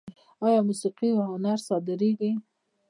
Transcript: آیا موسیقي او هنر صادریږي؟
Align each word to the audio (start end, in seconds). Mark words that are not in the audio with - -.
آیا 0.45 0.59
موسیقي 0.67 1.09
او 1.15 1.19
هنر 1.33 1.57
صادریږي؟ 1.67 2.31